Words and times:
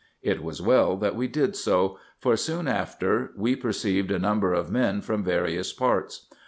It 0.23 0.41
was 0.43 0.63
well 0.63 0.97
that 0.97 1.15
we 1.15 1.27
did 1.27 1.55
so, 1.55 1.99
for 2.17 2.35
soon 2.35 2.67
after 2.67 3.33
we 3.37 3.55
perceived 3.55 4.09
a 4.09 4.17
number 4.17 4.51
of 4.51 4.71
men 4.71 4.99
from 5.01 5.23
various 5.23 5.73
parts. 5.73 6.25